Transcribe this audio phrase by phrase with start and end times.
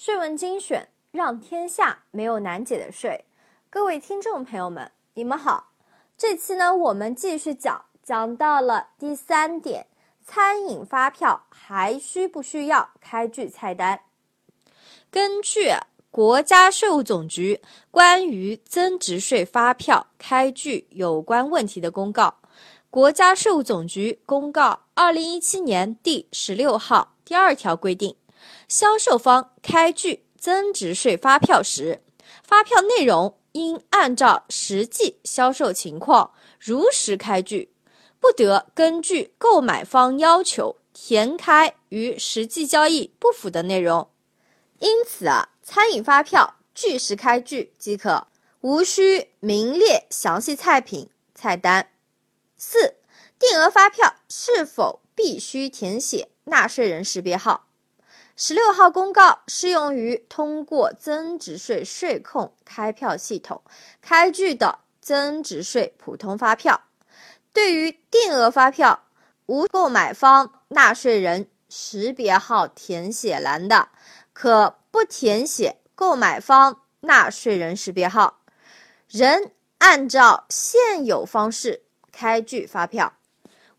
[0.00, 3.24] 税文精选，让天下没有难解的税。
[3.68, 5.72] 各位听众朋友们，你们好。
[6.16, 9.88] 这期呢，我们继续讲，讲到了第三点：
[10.24, 14.02] 餐饮发票还需不需要开具菜单？
[15.10, 15.72] 根据
[16.12, 17.60] 国家税务总局
[17.90, 22.36] 关于增值税发票开具有关问题的公告，
[22.88, 28.14] 国家税务总局公告二零一七年第十六号第二条规定。
[28.68, 32.02] 销售方开具增值税发票时，
[32.42, 37.72] 发票内容应按照实际销售情况如实开具，
[38.20, 44.10] 不得根据购买方要求填开与实际交易不符的内容。
[44.78, 48.28] 因此啊，餐饮发票据实开具即可，
[48.60, 51.90] 无需明列详细菜品菜单。
[52.56, 52.96] 四、
[53.38, 57.67] 定额发票是否必须填写纳税人识别号？
[58.40, 63.60] 十六号公告适用于通过增值税税控开票系统
[64.00, 66.80] 开具的增值税普通发票。
[67.52, 69.06] 对于定额发票
[69.46, 73.88] 无购买方纳税人识别号填写栏的，
[74.32, 78.38] 可不填写购买方纳税人识别号，
[79.08, 83.14] 仍按照现有方式开具发票。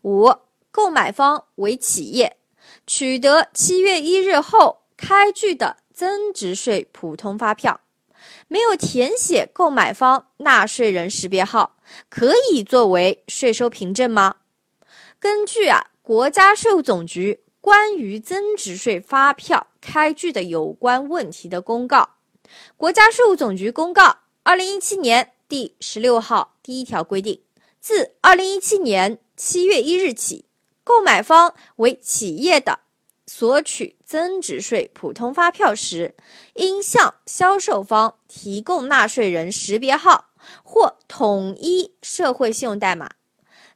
[0.02, 0.30] 五、
[0.70, 2.36] 购买方为企业。
[2.86, 7.80] 取得七月一日后开具的增值税普通发票，
[8.48, 11.76] 没有填写购买方纳税人识别号，
[12.08, 14.36] 可以作为税收凭证吗？
[15.18, 22.16] 根据啊国家税务总局关于增值税发票开具的有关问题的公告，
[22.76, 27.42] 国家税务总局公告二零一七年第十六号第一条规定，
[27.80, 30.46] 自二零一七年七月一日起。
[30.90, 32.80] 购买方为企业的，
[33.24, 36.16] 索取增值税普通发票时，
[36.54, 40.30] 应向销售方提供纳税人识别号
[40.64, 43.08] 或统一社会信用代码。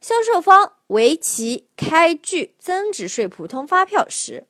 [0.01, 4.45] 销售方为其开具增值税普通发票时，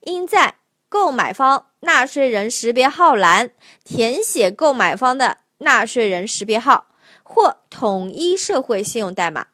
[0.00, 0.56] 应在
[0.88, 3.52] 购买方纳税人识别号栏
[3.84, 6.88] 填写购买方的纳税人识别号
[7.22, 9.46] 或统一社会信用代码。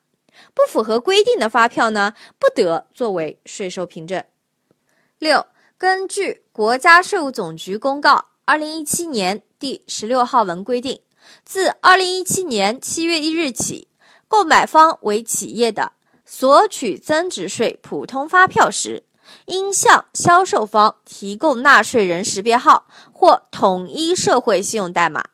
[0.60, 4.22] 不符合规定的发票呢，不得作为税收凭证。
[5.18, 5.46] 六、
[5.78, 11.00] 根据国家税务总局公告二零一七年第十六号文规定，
[11.46, 13.88] 自二零一七年七月一日起，
[14.28, 15.92] 购买方为企业的，
[16.26, 19.04] 索取增值税普通发票时，
[19.46, 25.24] 应向销售方提供纳税人识别号或统一社会信用代码。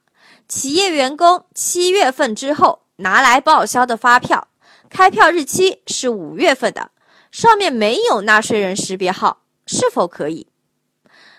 [0.46, 4.46] 企业员工七月份之后拿来报销的发票。
[4.88, 6.90] 开票日期是五月份的，
[7.30, 10.48] 上面没有纳税人识别号，是否可以？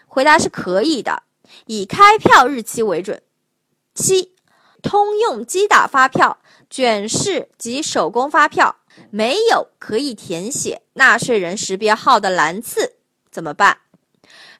[0.05, 1.23] 回答是可以的，
[1.65, 3.21] 以开票日期为准。
[3.95, 4.35] 七，
[4.81, 8.77] 通用机打发票、卷式及手工发票
[9.09, 12.97] 没有可以填写纳税人识别号的栏次，
[13.31, 13.79] 怎么办？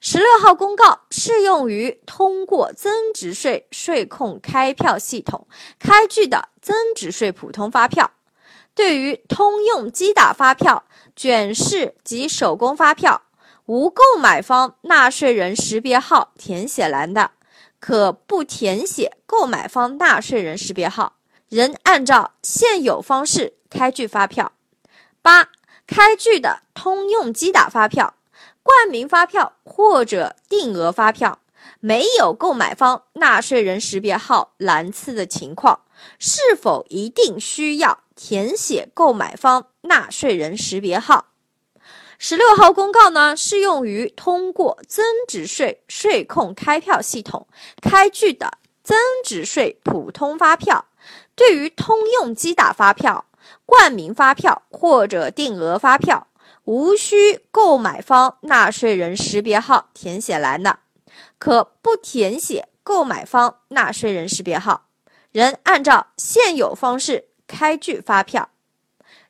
[0.00, 5.48] 十六号公告适用于通过增值税税控开票系统
[5.78, 8.12] 开具的增值税普通发票。
[8.78, 10.84] 对于通用机打发票、
[11.16, 13.22] 卷式及手工发票
[13.66, 17.32] 无购买方纳税人识别号填写栏的，
[17.80, 21.14] 可不填写购买方纳税人识别号，
[21.48, 24.52] 仍按照现有方式开具发票。
[25.20, 25.48] 八、
[25.84, 28.14] 开具的通用机打发票、
[28.62, 31.40] 冠名发票或者定额发票
[31.80, 35.80] 没有购买方纳税人识别号栏次的情况，
[36.20, 38.04] 是否一定需要？
[38.18, 41.26] 填写购买方纳税人识别号。
[42.18, 47.46] 十六号公告呢，适用于通过增值税税控开票系统
[47.80, 50.86] 开具的增值税普通发票。
[51.36, 53.24] 对于通用机打发票、
[53.64, 56.26] 冠名发票或者定额发票，
[56.64, 60.80] 无需购买方纳税人识别号填写栏的，
[61.38, 64.88] 可不填写购买方纳税人识别号，
[65.30, 67.26] 仍按照现有方式。
[67.48, 68.50] 开具发票，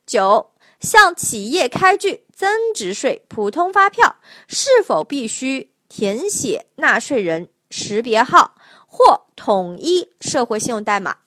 [0.05, 4.17] 九向企业开具增值税普通发票，
[4.47, 8.55] 是否必须填写纳税人识别号
[8.85, 11.17] 或统一社会信用代码？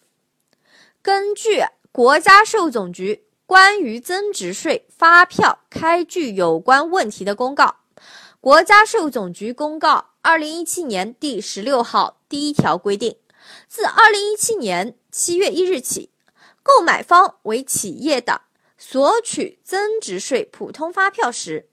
[1.02, 7.76] 根据国家税务总局关于增值税发票开具有关问题的公告，
[8.40, 13.16] 国家税务总局公告二零一七年第十六号第一条规定，
[13.68, 16.11] 自二零一七年七月一日起。
[16.62, 18.42] 购买方为企业的，
[18.78, 21.68] 索取增值税普通发票时，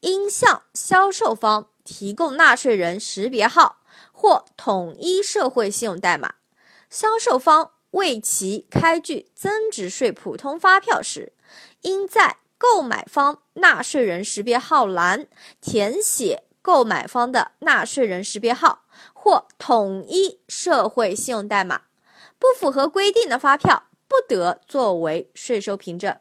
[0.00, 3.78] 应向销售方提供纳税人识别号
[4.12, 6.34] 或统一社会信用代码。
[6.90, 11.32] 销售方为其开具增值税普通发票时，
[11.82, 15.26] 应在购买方纳税人识别号栏
[15.60, 21.82] 填写购买方的纳税人识别号或统一社会信用代码。
[22.38, 26.14] 不符合规定的发票不得作为税收凭证。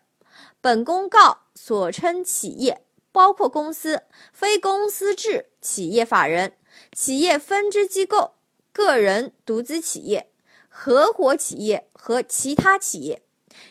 [0.62, 6.54] 本公告所称企业包括公司、非公司制企业法人、
[6.94, 8.36] 企业分支机构、
[8.72, 10.30] 个人独资企业。
[10.74, 13.22] 合伙企业和其他企业，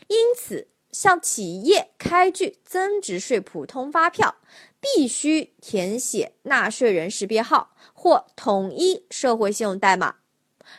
[0.08, 4.36] 因此向企业开具增值税普通发票，
[4.78, 10.16] 必须填写纳税人识别号或统一社会信用代码。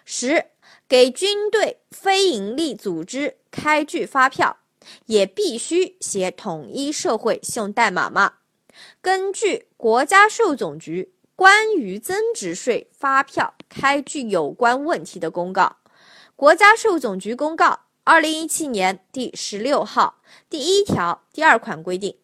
[0.05, 0.45] 十、
[0.91, 4.57] 给军队、非营利组织开具发票，
[5.05, 8.33] 也必须写统一社会信用代码吗？
[8.99, 15.77] 根据国家税务总局关于增值税发票开具有关问题的公告。
[16.35, 22.17] 国家税务总局公告二零一七年第十六号第一条第二款规定，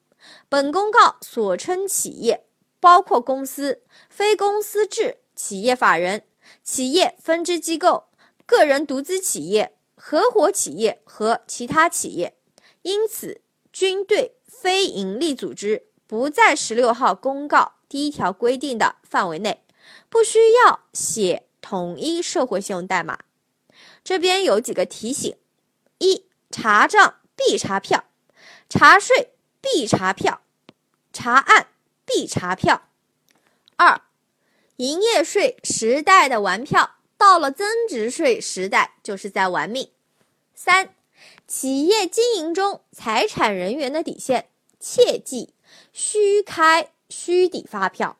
[0.50, 2.44] 本公告所称企业
[2.82, 6.24] 包括公司、非公司制企业法人、
[6.62, 8.07] 企业分支机构、
[8.48, 12.36] 个人独资企业、合伙企业和其他企业。
[12.82, 13.42] 因此，
[13.74, 19.66] 军队、非营利组织不在十六号公告第一条规定的范围内，
[20.10, 23.20] 不需要写统一社会信用代码。
[24.02, 25.36] 这边有几个提醒：
[25.98, 28.06] 一、查账必查票，
[28.70, 30.42] 查税必查票，
[31.12, 31.68] 查案
[32.06, 32.88] 必查票；
[33.76, 34.00] 二、
[34.78, 39.88] 营业税时代的玩票，到了增值税时代就是在玩命；
[40.54, 40.96] 三、
[41.48, 44.50] 企业经营中财产人员的底线，
[44.80, 45.54] 切记
[45.92, 48.18] 虚开虚抵发票；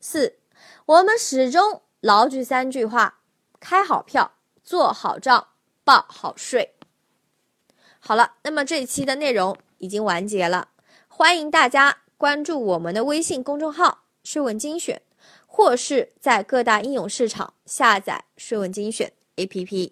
[0.00, 0.38] 四、
[0.86, 3.20] 我们始终牢记三句话：
[3.60, 4.32] 开好票。
[4.68, 5.48] 做好账，
[5.82, 6.74] 报好税。
[8.00, 10.68] 好了，那么这一期的内容已经完结了，
[11.08, 15.00] 欢迎大家关注我们的微信公众号“税问精选”，
[15.58, 19.86] 或是在各大应用市场下载“税问精选 ”APP。